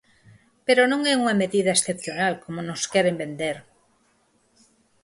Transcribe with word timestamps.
Pero 0.65 0.81
non 0.91 1.01
é 1.11 1.13
unha 1.21 1.39
medida 1.41 1.71
excepcional, 1.77 2.33
como 2.43 2.59
nos 2.63 2.81
queren 2.93 3.19
vender. 3.23 3.57